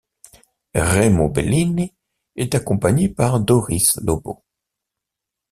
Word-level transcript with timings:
Remo 0.73 1.29
Bellini 1.29 1.93
est 2.35 2.55
accompagné 2.55 3.07
par 3.07 3.39
Doris 3.39 3.99
Lobo. 4.01 4.43